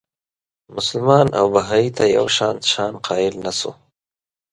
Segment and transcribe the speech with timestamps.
[0.75, 3.71] مسلمان او بهايي ته یو شان شأن قایل نه شو.